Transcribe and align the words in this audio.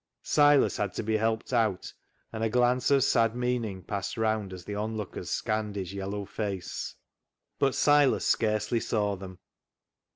Silas 0.23 0.77
had 0.77 0.95
to 0.95 1.03
be 1.03 1.15
helped 1.15 1.53
out, 1.53 1.93
and 2.33 2.43
a 2.43 2.49
glance 2.49 2.89
of 2.89 3.03
sad 3.03 3.35
meaning 3.35 3.83
passed 3.83 4.17
round 4.17 4.51
as 4.51 4.65
the 4.65 4.73
onlookers 4.73 5.29
scanned 5.29 5.75
his 5.75 5.93
yellow 5.93 6.25
face. 6.25 6.95
But 7.59 7.75
Silas 7.75 8.25
scarcely 8.25 8.79
saw 8.79 9.15
them. 9.15 9.37